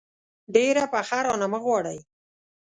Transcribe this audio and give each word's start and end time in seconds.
ډېره 0.55 0.83
پخه 0.93 1.19
رانه 1.25 1.47
مه 1.51 1.59
غواړئ. 1.63 1.99